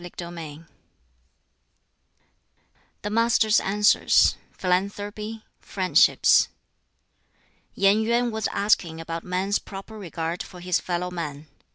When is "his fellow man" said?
10.59-11.45